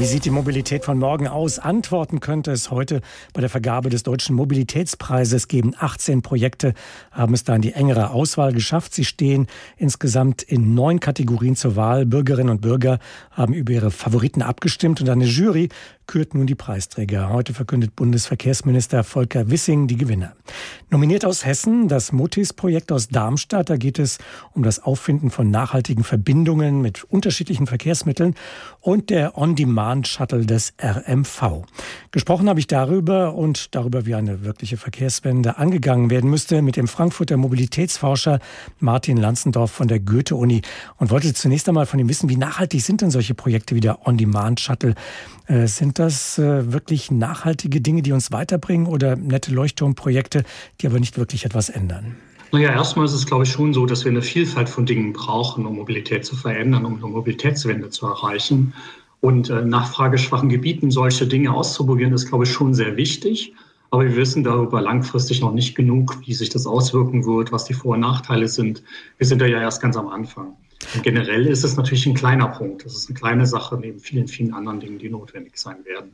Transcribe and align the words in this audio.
Wie 0.00 0.06
sieht 0.06 0.24
die 0.24 0.30
Mobilität 0.30 0.86
von 0.86 0.98
morgen 0.98 1.28
aus? 1.28 1.58
Antworten 1.58 2.20
könnte 2.20 2.52
es 2.52 2.70
heute 2.70 3.02
bei 3.34 3.42
der 3.42 3.50
Vergabe 3.50 3.90
des 3.90 4.02
Deutschen 4.02 4.34
Mobilitätspreises 4.34 5.46
geben. 5.46 5.74
18 5.78 6.22
Projekte 6.22 6.72
haben 7.10 7.34
es 7.34 7.44
da 7.44 7.54
in 7.54 7.60
die 7.60 7.74
engere 7.74 8.08
Auswahl 8.08 8.54
geschafft. 8.54 8.94
Sie 8.94 9.04
stehen 9.04 9.46
insgesamt 9.76 10.42
in 10.42 10.74
neun 10.74 11.00
Kategorien 11.00 11.54
zur 11.54 11.76
Wahl. 11.76 12.06
Bürgerinnen 12.06 12.48
und 12.48 12.62
Bürger 12.62 12.98
haben 13.30 13.52
über 13.52 13.74
ihre 13.74 13.90
Favoriten 13.90 14.40
abgestimmt 14.40 15.02
und 15.02 15.10
eine 15.10 15.26
Jury 15.26 15.68
kürt 16.10 16.34
nun 16.34 16.48
die 16.48 16.56
Preisträger. 16.56 17.28
Heute 17.28 17.54
verkündet 17.54 17.94
Bundesverkehrsminister 17.94 19.04
Volker 19.04 19.48
Wissing 19.48 19.86
die 19.86 19.96
Gewinner. 19.96 20.32
Nominiert 20.88 21.24
aus 21.24 21.46
Hessen 21.46 21.86
das 21.86 22.10
Mutis-Projekt 22.10 22.90
aus 22.90 23.06
Darmstadt. 23.06 23.70
Da 23.70 23.76
geht 23.76 24.00
es 24.00 24.18
um 24.52 24.64
das 24.64 24.82
Auffinden 24.82 25.30
von 25.30 25.52
nachhaltigen 25.52 26.02
Verbindungen 26.02 26.80
mit 26.80 27.04
unterschiedlichen 27.04 27.68
Verkehrsmitteln 27.68 28.34
und 28.80 29.10
der 29.10 29.38
On-Demand-Shuttle 29.90 30.46
des 30.46 30.72
RMV. 30.80 31.64
Gesprochen 32.10 32.48
habe 32.48 32.60
ich 32.60 32.66
darüber 32.66 33.34
und 33.34 33.74
darüber, 33.74 34.06
wie 34.06 34.14
eine 34.14 34.44
wirkliche 34.44 34.76
Verkehrswende 34.76 35.58
angegangen 35.58 36.10
werden 36.10 36.30
müsste, 36.30 36.62
mit 36.62 36.76
dem 36.76 36.88
Frankfurter 36.88 37.36
Mobilitätsforscher 37.36 38.38
Martin 38.78 39.16
Lanzendorf 39.16 39.70
von 39.70 39.88
der 39.88 40.00
Goethe-Uni 40.00 40.62
und 40.98 41.10
wollte 41.10 41.34
zunächst 41.34 41.68
einmal 41.68 41.86
von 41.86 41.98
ihm 41.98 42.08
wissen, 42.08 42.28
wie 42.28 42.36
nachhaltig 42.36 42.82
sind 42.82 43.00
denn 43.00 43.10
solche 43.10 43.34
Projekte 43.34 43.74
wie 43.74 43.80
der 43.80 44.06
On-Demand-Shuttle? 44.06 44.94
Äh, 45.46 45.66
sind 45.66 45.98
das 45.98 46.38
äh, 46.38 46.72
wirklich 46.72 47.10
nachhaltige 47.10 47.80
Dinge, 47.80 48.02
die 48.02 48.12
uns 48.12 48.32
weiterbringen 48.32 48.86
oder 48.86 49.16
nette 49.16 49.52
Leuchtturmprojekte, 49.52 50.44
die 50.80 50.86
aber 50.86 51.00
nicht 51.00 51.18
wirklich 51.18 51.44
etwas 51.44 51.68
ändern? 51.68 52.16
Naja, 52.52 52.72
erstmal 52.72 53.04
ist 53.06 53.12
es, 53.12 53.26
glaube 53.26 53.44
ich, 53.44 53.50
schon 53.50 53.72
so, 53.72 53.86
dass 53.86 54.04
wir 54.04 54.10
eine 54.10 54.22
Vielfalt 54.22 54.68
von 54.68 54.84
Dingen 54.84 55.12
brauchen, 55.12 55.66
um 55.66 55.76
Mobilität 55.76 56.24
zu 56.24 56.34
verändern, 56.34 56.84
um 56.84 56.96
eine 56.96 57.06
Mobilitätswende 57.06 57.90
zu 57.90 58.06
erreichen. 58.06 58.74
Und 59.20 59.50
äh, 59.50 59.64
nachfrageschwachen 59.64 60.48
Gebieten 60.48 60.90
solche 60.90 61.26
Dinge 61.26 61.52
auszuprobieren, 61.52 62.12
ist, 62.12 62.28
glaube 62.28 62.44
ich, 62.44 62.50
schon 62.50 62.74
sehr 62.74 62.96
wichtig. 62.96 63.54
Aber 63.90 64.04
wir 64.04 64.16
wissen 64.16 64.44
darüber 64.44 64.80
langfristig 64.80 65.40
noch 65.40 65.52
nicht 65.52 65.74
genug, 65.74 66.16
wie 66.24 66.32
sich 66.32 66.48
das 66.48 66.66
auswirken 66.66 67.26
wird, 67.26 67.52
was 67.52 67.64
die 67.64 67.74
Vor- 67.74 67.94
und 67.94 68.00
Nachteile 68.00 68.48
sind. 68.48 68.82
Wir 69.18 69.26
sind 69.26 69.40
da 69.40 69.46
ja 69.46 69.60
erst 69.60 69.82
ganz 69.82 69.96
am 69.96 70.08
Anfang. 70.08 70.54
Und 70.94 71.02
generell 71.02 71.46
ist 71.46 71.64
es 71.64 71.76
natürlich 71.76 72.06
ein 72.06 72.14
kleiner 72.14 72.48
Punkt. 72.48 72.84
Das 72.84 72.94
ist 72.94 73.08
eine 73.08 73.18
kleine 73.18 73.46
Sache 73.46 73.76
neben 73.78 73.98
vielen, 73.98 74.28
vielen 74.28 74.54
anderen 74.54 74.80
Dingen, 74.80 74.98
die 74.98 75.10
notwendig 75.10 75.58
sein 75.58 75.84
werden. 75.84 76.10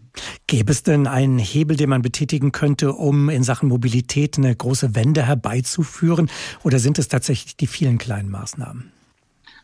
Gäbe 0.46 0.72
es 0.72 0.82
denn 0.82 1.06
einen 1.06 1.38
Hebel, 1.38 1.76
den 1.76 1.90
man 1.90 2.02
betätigen 2.02 2.50
könnte, 2.50 2.92
um 2.92 3.28
in 3.28 3.42
Sachen 3.42 3.68
Mobilität 3.68 4.38
eine 4.38 4.54
große 4.54 4.94
Wende 4.94 5.22
herbeizuführen? 5.22 6.30
Oder 6.64 6.78
sind 6.78 6.98
es 6.98 7.08
tatsächlich 7.08 7.56
die 7.56 7.66
vielen 7.66 7.98
kleinen 7.98 8.30
Maßnahmen? 8.30 8.95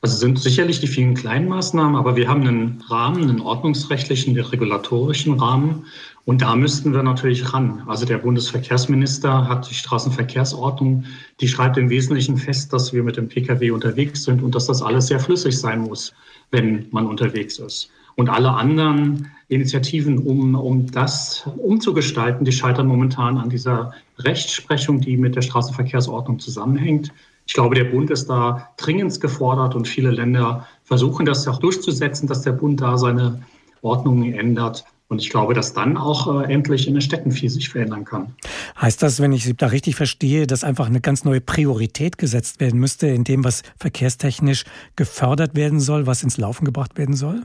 Also 0.01 0.17
sind 0.17 0.39
sicherlich 0.41 0.81
die 0.81 0.89
vielen 0.89 1.15
kleinen 1.15 1.49
Maßnahmen, 1.49 1.95
aber 1.95 2.17
wir 2.17 2.29
haben 2.29 2.47
einen 2.47 2.83
Rahmen, 2.89 3.23
einen 3.23 3.41
ordnungsrechtlichen, 3.41 4.37
einen 4.37 4.45
regulatorischen 4.45 5.39
Rahmen. 5.39 5.87
Und 6.25 6.43
da 6.43 6.57
müssten 6.57 6.93
wir 6.93 7.03
natürlich 7.03 7.53
ran. 7.53 7.83
Also 7.87 8.05
der 8.05 8.19
Bundesverkehrsminister 8.19 9.49
hat 9.49 9.71
die 9.71 9.75
Straßenverkehrsordnung, 9.75 11.05
die 11.41 11.49
schreibt 11.49 11.77
im 11.77 11.89
Wesentlichen 11.89 12.37
fest, 12.37 12.73
dass 12.73 12.93
wir 12.93 13.03
mit 13.03 13.17
dem 13.17 13.29
Pkw 13.29 13.71
unterwegs 13.71 14.25
sind 14.25 14.43
und 14.43 14.55
dass 14.55 14.67
das 14.67 14.83
alles 14.83 15.07
sehr 15.07 15.21
flüssig 15.21 15.59
sein 15.59 15.81
muss, 15.81 16.13
wenn 16.51 16.87
man 16.91 17.07
unterwegs 17.07 17.59
ist. 17.59 17.91
Und 18.15 18.29
alle 18.29 18.51
anderen 18.51 19.31
Initiativen, 19.49 20.19
um, 20.19 20.55
um 20.55 20.91
das 20.91 21.49
umzugestalten, 21.57 22.45
die 22.45 22.53
scheitern 22.53 22.87
momentan 22.87 23.39
an 23.39 23.51
dieser 23.51 23.93
Rechtsprechung, 24.19 25.01
die 25.01 25.17
mit 25.17 25.37
der 25.37 25.43
Straßenverkehrsordnung 25.43 26.39
zusammenhängt. 26.39 27.13
Ich 27.47 27.55
glaube, 27.55 27.75
der 27.75 27.85
Bund 27.85 28.11
ist 28.11 28.29
da 28.29 28.71
dringend 28.77 29.21
gefordert 29.21 29.75
und 29.75 29.89
viele 29.89 30.11
Länder 30.11 30.67
versuchen 30.85 31.27
das 31.27 31.47
auch 31.49 31.59
durchzusetzen, 31.59 32.29
dass 32.29 32.43
der 32.43 32.53
Bund 32.53 32.81
da 32.81 32.97
seine 32.97 33.43
Ordnungen 33.83 34.33
ändert. 34.33 34.85
Und 35.09 35.21
ich 35.21 35.29
glaube, 35.29 35.53
dass 35.53 35.75
dann 35.75 35.99
auch 35.99 36.41
äh, 36.41 36.51
endlich 36.51 36.89
in 36.89 36.95
den 36.95 37.03
Städten 37.03 37.33
viel 37.33 37.51
sich 37.51 37.69
verändern 37.69 38.07
kann. 38.07 38.35
Heißt 38.81 39.03
das, 39.03 39.21
wenn 39.21 39.33
ich 39.33 39.45
Sie 39.45 39.55
da 39.55 39.67
richtig 39.67 39.95
verstehe, 39.95 40.47
dass 40.47 40.65
einfach 40.65 40.87
eine 40.87 41.03
ganz 41.03 41.25
neue 41.25 41.43
Priorität 41.43 42.17
gesetzt 42.17 42.61
werden 42.61 42.81
müsste 42.81 43.09
in 43.09 43.23
dem, 43.23 43.45
was 43.45 43.63
verkehrstechnisch 43.77 44.65
gefördert 44.97 45.55
werden 45.55 45.81
soll, 45.81 46.07
was 46.07 46.23
ins 46.23 46.39
Laufen 46.39 46.65
gebracht 46.65 46.97
werden 46.97 47.15
soll? 47.15 47.43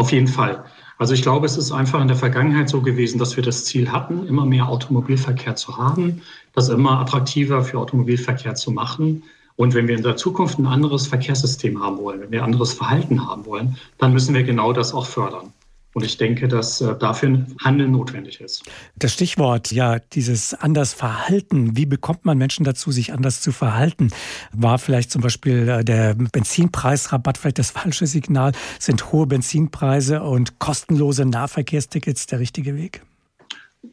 Auf 0.00 0.12
jeden 0.12 0.28
Fall. 0.28 0.64
Also 0.96 1.12
ich 1.12 1.20
glaube, 1.20 1.44
es 1.44 1.58
ist 1.58 1.72
einfach 1.72 2.00
in 2.00 2.08
der 2.08 2.16
Vergangenheit 2.16 2.70
so 2.70 2.80
gewesen, 2.80 3.18
dass 3.18 3.36
wir 3.36 3.42
das 3.42 3.66
Ziel 3.66 3.92
hatten, 3.92 4.26
immer 4.26 4.46
mehr 4.46 4.66
Automobilverkehr 4.66 5.56
zu 5.56 5.76
haben, 5.76 6.22
das 6.54 6.70
immer 6.70 7.00
attraktiver 7.00 7.62
für 7.62 7.76
Automobilverkehr 7.76 8.54
zu 8.54 8.70
machen. 8.70 9.24
Und 9.56 9.74
wenn 9.74 9.88
wir 9.88 9.96
in 9.98 10.02
der 10.02 10.16
Zukunft 10.16 10.58
ein 10.58 10.64
anderes 10.64 11.06
Verkehrssystem 11.06 11.82
haben 11.82 11.98
wollen, 11.98 12.22
wenn 12.22 12.30
wir 12.30 12.42
anderes 12.42 12.72
Verhalten 12.72 13.28
haben 13.28 13.44
wollen, 13.44 13.76
dann 13.98 14.14
müssen 14.14 14.34
wir 14.34 14.42
genau 14.42 14.72
das 14.72 14.94
auch 14.94 15.04
fördern. 15.04 15.52
Und 15.92 16.04
ich 16.04 16.16
denke, 16.16 16.46
dass 16.46 16.80
äh, 16.80 16.96
dafür 16.96 17.30
ein 17.30 17.56
Handeln 17.60 17.90
notwendig 17.90 18.40
ist. 18.40 18.62
Das 18.96 19.12
Stichwort, 19.12 19.72
ja, 19.72 19.98
dieses 19.98 20.54
anders 20.54 20.92
Verhalten. 20.92 21.76
Wie 21.76 21.86
bekommt 21.86 22.24
man 22.24 22.38
Menschen 22.38 22.64
dazu, 22.64 22.92
sich 22.92 23.12
anders 23.12 23.40
zu 23.40 23.50
verhalten? 23.50 24.10
War 24.52 24.78
vielleicht 24.78 25.10
zum 25.10 25.20
Beispiel 25.20 25.68
äh, 25.68 25.84
der 25.84 26.14
Benzinpreisrabatt 26.14 27.38
vielleicht 27.38 27.58
das 27.58 27.72
falsche 27.72 28.06
Signal? 28.06 28.52
Sind 28.78 29.10
hohe 29.12 29.26
Benzinpreise 29.26 30.22
und 30.22 30.60
kostenlose 30.60 31.24
Nahverkehrstickets 31.24 32.26
der 32.26 32.38
richtige 32.38 32.76
Weg? 32.76 33.02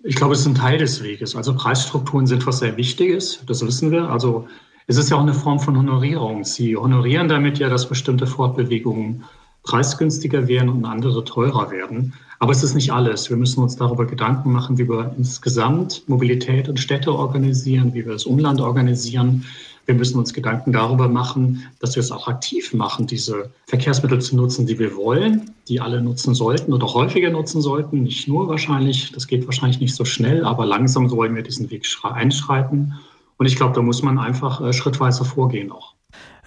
Ich 0.03 0.15
glaube, 0.15 0.33
es 0.33 0.41
ist 0.41 0.47
ein 0.47 0.55
Teil 0.55 0.77
des 0.77 1.01
Weges. 1.01 1.35
Also 1.35 1.55
Preisstrukturen 1.55 2.27
sind 2.27 2.45
was 2.45 2.59
sehr 2.59 2.77
Wichtiges. 2.77 3.41
Das 3.47 3.65
wissen 3.65 3.89
wir. 3.89 4.09
Also 4.09 4.47
es 4.85 4.97
ist 4.97 5.09
ja 5.09 5.17
auch 5.17 5.21
eine 5.21 5.33
Form 5.33 5.59
von 5.59 5.77
Honorierung. 5.77 6.43
Sie 6.43 6.75
honorieren 6.75 7.27
damit 7.27 7.57
ja, 7.57 7.69
dass 7.69 7.89
bestimmte 7.89 8.27
Fortbewegungen 8.27 9.23
preisgünstiger 9.67 10.47
werden 10.47 10.69
und 10.69 10.85
andere 10.85 11.25
teurer 11.25 11.69
werden. 11.71 12.13
Aber 12.39 12.51
es 12.51 12.63
ist 12.63 12.73
nicht 12.73 12.91
alles. 12.91 13.29
Wir 13.29 13.35
müssen 13.35 13.61
uns 13.61 13.75
darüber 13.75 14.05
Gedanken 14.05 14.51
machen, 14.51 14.77
wie 14.77 14.87
wir 14.87 15.13
insgesamt 15.17 16.03
Mobilität 16.07 16.69
und 16.69 16.79
Städte 16.79 17.13
organisieren, 17.13 17.93
wie 17.93 18.05
wir 18.05 18.13
das 18.13 18.25
Umland 18.25 18.61
organisieren. 18.61 19.43
Wir 19.85 19.95
müssen 19.95 20.19
uns 20.19 20.33
Gedanken 20.33 20.71
darüber 20.71 21.09
machen, 21.09 21.63
dass 21.79 21.95
wir 21.95 22.01
es 22.01 22.11
attraktiv 22.11 22.73
machen, 22.73 23.07
diese 23.07 23.49
Verkehrsmittel 23.67 24.21
zu 24.21 24.35
nutzen, 24.37 24.67
die 24.67 24.79
wir 24.79 24.95
wollen, 24.95 25.51
die 25.67 25.81
alle 25.81 26.01
nutzen 26.01 26.33
sollten 26.33 26.71
oder 26.71 26.87
häufiger 26.93 27.29
nutzen 27.29 27.61
sollten. 27.61 28.03
Nicht 28.03 28.27
nur 28.27 28.47
wahrscheinlich, 28.47 29.11
das 29.11 29.27
geht 29.27 29.45
wahrscheinlich 29.45 29.79
nicht 29.81 29.95
so 29.95 30.05
schnell, 30.05 30.45
aber 30.45 30.65
langsam 30.65 31.11
wollen 31.11 31.35
wir 31.35 31.43
diesen 31.43 31.69
Weg 31.71 31.85
einschreiten. 32.03 32.93
Und 33.37 33.45
ich 33.45 33.55
glaube, 33.55 33.73
da 33.73 33.81
muss 33.81 34.01
man 34.01 34.17
einfach 34.17 34.61
äh, 34.61 34.73
schrittweise 34.73 35.25
vorgehen 35.25 35.71
auch. 35.71 35.96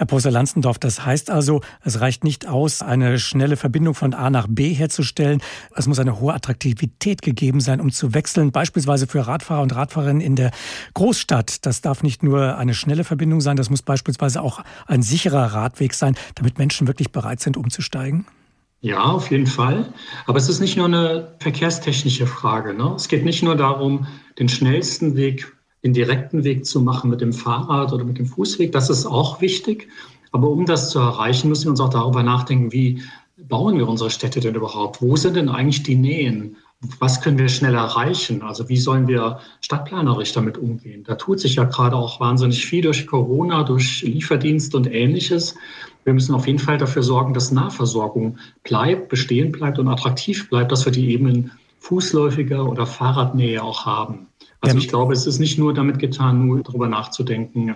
Herr 0.00 0.06
Professor 0.06 0.32
Lanzendorf, 0.32 0.78
das 0.78 1.04
heißt 1.04 1.30
also, 1.30 1.60
es 1.84 2.00
reicht 2.00 2.24
nicht 2.24 2.48
aus, 2.48 2.80
eine 2.80 3.18
schnelle 3.18 3.58
Verbindung 3.58 3.92
von 3.92 4.14
A 4.14 4.30
nach 4.30 4.46
B 4.48 4.72
herzustellen. 4.72 5.42
Es 5.76 5.86
muss 5.86 5.98
eine 5.98 6.20
hohe 6.20 6.32
Attraktivität 6.32 7.20
gegeben 7.20 7.60
sein, 7.60 7.82
um 7.82 7.92
zu 7.92 8.14
wechseln, 8.14 8.50
beispielsweise 8.50 9.06
für 9.06 9.26
Radfahrer 9.26 9.60
und 9.60 9.74
Radfahrerinnen 9.74 10.22
in 10.22 10.36
der 10.36 10.52
Großstadt. 10.94 11.66
Das 11.66 11.82
darf 11.82 12.02
nicht 12.02 12.22
nur 12.22 12.56
eine 12.56 12.72
schnelle 12.72 13.04
Verbindung 13.04 13.42
sein, 13.42 13.58
das 13.58 13.68
muss 13.68 13.82
beispielsweise 13.82 14.40
auch 14.40 14.62
ein 14.86 15.02
sicherer 15.02 15.52
Radweg 15.52 15.92
sein, 15.92 16.16
damit 16.34 16.56
Menschen 16.56 16.86
wirklich 16.86 17.12
bereit 17.12 17.40
sind, 17.40 17.58
umzusteigen. 17.58 18.26
Ja, 18.80 19.02
auf 19.02 19.30
jeden 19.30 19.46
Fall. 19.46 19.92
Aber 20.24 20.38
es 20.38 20.48
ist 20.48 20.60
nicht 20.60 20.78
nur 20.78 20.86
eine 20.86 21.36
verkehrstechnische 21.40 22.26
Frage. 22.26 22.72
Ne? 22.72 22.94
Es 22.96 23.08
geht 23.08 23.26
nicht 23.26 23.42
nur 23.42 23.54
darum, 23.54 24.06
den 24.38 24.48
schnellsten 24.48 25.14
Weg 25.14 25.52
den 25.82 25.92
direkten 25.94 26.44
Weg 26.44 26.66
zu 26.66 26.80
machen 26.80 27.10
mit 27.10 27.20
dem 27.20 27.32
Fahrrad 27.32 27.92
oder 27.92 28.04
mit 28.04 28.18
dem 28.18 28.26
Fußweg. 28.26 28.72
Das 28.72 28.90
ist 28.90 29.06
auch 29.06 29.40
wichtig. 29.40 29.88
Aber 30.32 30.48
um 30.48 30.66
das 30.66 30.90
zu 30.90 30.98
erreichen, 30.98 31.48
müssen 31.48 31.64
wir 31.64 31.70
uns 31.70 31.80
auch 31.80 31.90
darüber 31.90 32.22
nachdenken, 32.22 32.72
wie 32.72 33.02
bauen 33.48 33.78
wir 33.78 33.88
unsere 33.88 34.10
Städte 34.10 34.40
denn 34.40 34.54
überhaupt? 34.54 35.02
Wo 35.02 35.16
sind 35.16 35.36
denn 35.36 35.48
eigentlich 35.48 35.82
die 35.82 35.96
Nähen? 35.96 36.56
Was 36.98 37.20
können 37.20 37.38
wir 37.38 37.48
schnell 37.48 37.74
erreichen? 37.74 38.42
Also 38.42 38.68
wie 38.68 38.78
sollen 38.78 39.06
wir 39.06 39.40
stadtplanerisch 39.60 40.32
damit 40.32 40.56
umgehen? 40.56 41.04
Da 41.04 41.16
tut 41.16 41.40
sich 41.40 41.56
ja 41.56 41.64
gerade 41.64 41.96
auch 41.96 42.20
wahnsinnig 42.20 42.64
viel 42.64 42.82
durch 42.82 43.06
Corona, 43.06 43.64
durch 43.64 44.02
Lieferdienst 44.02 44.74
und 44.74 44.90
ähnliches. 44.90 45.56
Wir 46.04 46.14
müssen 46.14 46.34
auf 46.34 46.46
jeden 46.46 46.58
Fall 46.58 46.78
dafür 46.78 47.02
sorgen, 47.02 47.34
dass 47.34 47.52
Nahversorgung 47.52 48.38
bleibt, 48.62 49.08
bestehen 49.08 49.52
bleibt 49.52 49.78
und 49.78 49.88
attraktiv 49.88 50.48
bleibt, 50.48 50.72
dass 50.72 50.84
wir 50.84 50.92
die 50.92 51.10
eben 51.10 51.28
in 51.28 51.50
fußläufiger 51.80 52.66
oder 52.66 52.86
Fahrradnähe 52.86 53.62
auch 53.62 53.84
haben. 53.84 54.28
Also 54.60 54.76
ich 54.76 54.88
glaube, 54.88 55.14
es 55.14 55.26
ist 55.26 55.38
nicht 55.38 55.58
nur 55.58 55.72
damit 55.72 55.98
getan, 55.98 56.46
nur 56.46 56.62
darüber 56.62 56.86
nachzudenken, 56.86 57.70
äh, 57.70 57.74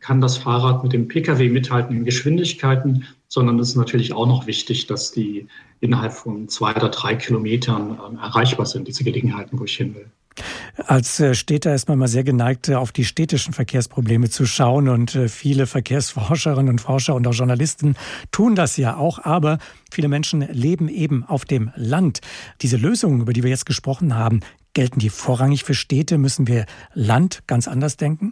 kann 0.00 0.20
das 0.20 0.36
Fahrrad 0.36 0.82
mit 0.82 0.92
dem 0.92 1.06
Pkw 1.06 1.48
mithalten 1.48 1.96
in 1.96 2.04
Geschwindigkeiten, 2.04 3.04
sondern 3.28 3.58
es 3.58 3.70
ist 3.70 3.76
natürlich 3.76 4.12
auch 4.12 4.26
noch 4.26 4.46
wichtig, 4.46 4.86
dass 4.86 5.12
die 5.12 5.46
innerhalb 5.80 6.12
von 6.12 6.48
zwei 6.48 6.74
oder 6.74 6.88
drei 6.88 7.14
Kilometern 7.14 7.98
äh, 7.98 8.20
erreichbar 8.20 8.66
sind, 8.66 8.88
diese 8.88 9.04
Gelegenheiten, 9.04 9.58
wo 9.58 9.64
ich 9.64 9.76
hin 9.76 9.94
will. 9.94 10.06
Als 10.86 11.20
äh, 11.20 11.34
Städter 11.34 11.74
ist 11.74 11.88
man 11.88 11.98
mal 11.98 12.08
sehr 12.08 12.24
geneigt, 12.24 12.70
auf 12.70 12.90
die 12.90 13.04
städtischen 13.04 13.52
Verkehrsprobleme 13.52 14.28
zu 14.28 14.44
schauen. 14.44 14.88
Und 14.88 15.18
viele 15.28 15.66
Verkehrsforscherinnen 15.66 16.68
und 16.68 16.80
Forscher 16.80 17.14
und 17.14 17.26
auch 17.26 17.34
Journalisten 17.34 17.96
tun 18.30 18.54
das 18.54 18.76
ja 18.76 18.96
auch. 18.96 19.24
Aber 19.24 19.58
viele 19.90 20.08
Menschen 20.08 20.40
leben 20.40 20.88
eben 20.88 21.24
auf 21.24 21.44
dem 21.44 21.70
Land. 21.76 22.20
Diese 22.62 22.76
Lösungen, 22.76 23.20
über 23.20 23.32
die 23.32 23.42
wir 23.42 23.50
jetzt 23.50 23.66
gesprochen 23.66 24.14
haben, 24.14 24.40
Gelten 24.78 25.00
die 25.00 25.08
vorrangig 25.08 25.64
für 25.64 25.74
Städte? 25.74 26.18
Müssen 26.18 26.46
wir 26.46 26.64
Land 26.94 27.40
ganz 27.48 27.66
anders 27.66 27.96
denken? 27.96 28.30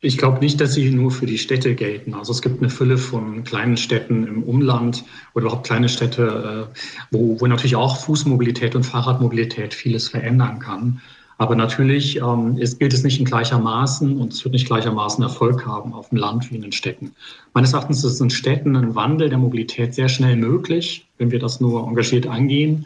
Ich 0.00 0.18
glaube 0.18 0.40
nicht, 0.40 0.60
dass 0.60 0.74
sie 0.74 0.90
nur 0.90 1.12
für 1.12 1.24
die 1.24 1.38
Städte 1.38 1.76
gelten. 1.76 2.14
Also 2.14 2.32
es 2.32 2.42
gibt 2.42 2.60
eine 2.60 2.68
Fülle 2.68 2.98
von 2.98 3.44
kleinen 3.44 3.76
Städten 3.76 4.26
im 4.26 4.42
Umland 4.42 5.04
oder 5.34 5.44
überhaupt 5.44 5.68
kleine 5.68 5.88
Städte, 5.88 6.68
äh, 6.74 6.78
wo, 7.12 7.40
wo 7.40 7.46
natürlich 7.46 7.76
auch 7.76 7.96
Fußmobilität 7.96 8.74
und 8.74 8.82
Fahrradmobilität 8.82 9.72
vieles 9.72 10.08
verändern 10.08 10.58
kann. 10.58 11.00
Aber 11.36 11.54
natürlich 11.54 12.16
ähm, 12.16 12.58
es 12.60 12.76
gilt 12.76 12.92
es 12.92 13.04
nicht 13.04 13.20
in 13.20 13.24
gleichermaßen 13.24 14.18
und 14.18 14.32
es 14.32 14.42
wird 14.42 14.54
nicht 14.54 14.66
gleichermaßen 14.66 15.22
Erfolg 15.22 15.64
haben 15.64 15.92
auf 15.92 16.08
dem 16.08 16.18
Land 16.18 16.50
wie 16.50 16.56
in 16.56 16.62
den 16.62 16.72
Städten. 16.72 17.12
Meines 17.54 17.72
Erachtens 17.72 18.02
ist 18.02 18.20
in 18.20 18.30
Städten 18.30 18.74
ein 18.74 18.96
Wandel 18.96 19.28
der 19.28 19.38
Mobilität 19.38 19.94
sehr 19.94 20.08
schnell 20.08 20.34
möglich, 20.34 21.06
wenn 21.18 21.30
wir 21.30 21.38
das 21.38 21.60
nur 21.60 21.86
engagiert 21.86 22.26
angehen. 22.26 22.84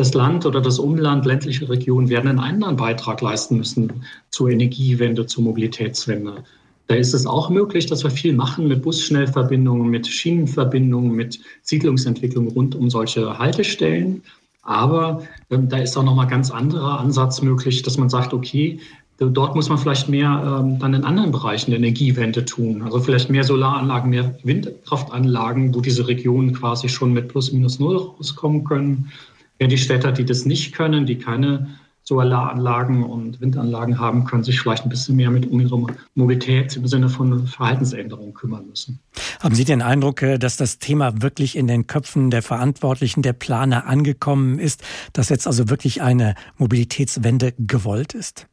Das 0.00 0.14
Land 0.14 0.46
oder 0.46 0.62
das 0.62 0.78
Umland, 0.78 1.26
ländliche 1.26 1.68
Regionen 1.68 2.08
werden 2.08 2.30
einen 2.30 2.38
anderen 2.38 2.76
Beitrag 2.76 3.20
leisten 3.20 3.58
müssen 3.58 3.92
zur 4.30 4.48
Energiewende, 4.48 5.26
zur 5.26 5.44
Mobilitätswende. 5.44 6.42
Da 6.86 6.94
ist 6.94 7.12
es 7.12 7.26
auch 7.26 7.50
möglich, 7.50 7.84
dass 7.84 8.02
wir 8.02 8.10
viel 8.10 8.32
machen 8.32 8.66
mit 8.66 8.80
Busschnellverbindungen, 8.80 9.90
mit 9.90 10.06
Schienenverbindungen, 10.06 11.14
mit 11.14 11.38
Siedlungsentwicklung 11.60 12.48
rund 12.48 12.74
um 12.74 12.88
solche 12.88 13.38
Haltestellen. 13.38 14.22
Aber 14.62 15.22
ähm, 15.50 15.68
da 15.68 15.76
ist 15.76 15.94
auch 15.98 16.02
noch 16.02 16.14
mal 16.14 16.24
ganz 16.24 16.50
anderer 16.50 16.98
Ansatz 16.98 17.42
möglich, 17.42 17.82
dass 17.82 17.98
man 17.98 18.08
sagt, 18.08 18.32
okay, 18.32 18.80
dort 19.18 19.54
muss 19.54 19.68
man 19.68 19.76
vielleicht 19.76 20.08
mehr 20.08 20.62
ähm, 20.62 20.78
dann 20.78 20.94
in 20.94 21.04
anderen 21.04 21.30
Bereichen 21.30 21.72
der 21.72 21.78
Energiewende 21.78 22.46
tun. 22.46 22.80
Also 22.80 23.00
vielleicht 23.00 23.28
mehr 23.28 23.44
Solaranlagen, 23.44 24.08
mehr 24.08 24.34
Windkraftanlagen, 24.44 25.74
wo 25.74 25.82
diese 25.82 26.08
Regionen 26.08 26.54
quasi 26.54 26.88
schon 26.88 27.12
mit 27.12 27.28
plus 27.28 27.52
minus 27.52 27.78
null 27.78 27.98
rauskommen 27.98 28.64
können. 28.64 29.12
Ja, 29.60 29.66
die 29.66 29.78
Städter, 29.78 30.10
die 30.12 30.24
das 30.24 30.46
nicht 30.46 30.72
können, 30.72 31.06
die 31.06 31.18
keine 31.18 31.68
Solaranlagen 32.02 33.04
und 33.04 33.40
Windanlagen 33.40 34.00
haben, 34.00 34.24
können 34.24 34.42
sich 34.42 34.58
vielleicht 34.58 34.84
ein 34.84 34.88
bisschen 34.88 35.16
mehr 35.16 35.30
mit 35.30 35.48
um 35.48 35.60
ihre 35.60 35.86
Mobilität 36.14 36.74
im 36.76 36.86
Sinne 36.88 37.08
von 37.08 37.46
Verhaltensänderungen 37.46 38.34
kümmern 38.34 38.66
müssen. 38.66 38.98
Haben 39.38 39.54
Sie 39.54 39.64
den 39.64 39.82
Eindruck, 39.82 40.22
äh, 40.22 40.38
dass 40.38 40.56
das 40.56 40.78
Thema 40.78 41.22
wirklich 41.22 41.56
in 41.56 41.66
den 41.66 41.86
Köpfen 41.86 42.30
der 42.30 42.42
Verantwortlichen, 42.42 43.22
der 43.22 43.34
Planer 43.34 43.86
angekommen 43.86 44.58
ist, 44.58 44.82
dass 45.12 45.28
jetzt 45.28 45.46
also 45.46 45.68
wirklich 45.68 46.02
eine 46.02 46.34
Mobilitätswende 46.56 47.52
gewollt 47.58 48.14
ist? 48.14 48.46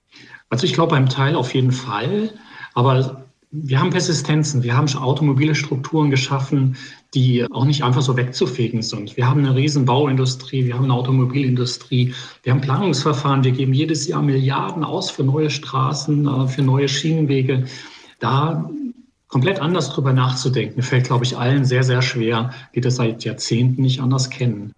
Also 0.50 0.66
ich 0.66 0.74
glaube 0.74 0.92
beim 0.92 1.10
Teil 1.10 1.36
auf 1.36 1.54
jeden 1.56 1.72
Fall. 1.72 2.32
Aber 2.74 3.24
wir 3.52 3.80
haben 3.80 3.92
Persistenzen, 3.92 4.64
wir 4.64 4.76
haben 4.76 4.94
automobile 4.98 5.56
Strukturen 5.56 6.10
geschaffen, 6.10 6.76
die 7.14 7.46
auch 7.50 7.64
nicht 7.64 7.84
einfach 7.84 8.02
so 8.02 8.18
wegzufegen 8.18 8.82
sind. 8.82 9.16
Wir 9.16 9.30
haben 9.30 9.40
eine 9.40 9.56
riesen 9.56 9.86
Bauindustrie, 9.86 10.66
wir 10.66 10.76
haben 10.76 10.84
eine 10.84 10.94
Automobilindustrie, 10.94 12.14
wir 12.44 12.52
haben 12.52 12.62
Planungsverfahren, 12.62 13.46
wir 13.46 13.52
geben 13.52 13.74
jedes 13.74 14.08
Jahr 14.08 14.22
Milliarden 14.22 14.84
aus 14.84 15.10
für 15.10 15.24
neue 15.24 15.50
Straßen, 15.50 16.28
äh, 16.28 16.48
für 16.48 16.62
neue 16.62 16.90
Schienenwege. 16.90 17.66
Da 18.20 18.70
komplett 19.30 19.60
anders 19.60 19.92
drüber 19.92 20.12
nachzudenken, 20.12 20.82
fällt, 20.82 21.06
glaube 21.06 21.24
ich, 21.24 21.38
allen 21.38 21.64
sehr, 21.64 21.84
sehr 21.84 22.02
schwer, 22.02 22.52
die 22.76 22.82
das 22.82 22.96
seit 22.96 23.24
Jahrzehnten 23.24 23.82
nicht 23.82 24.02
anders 24.02 24.30
kennen. 24.30 24.74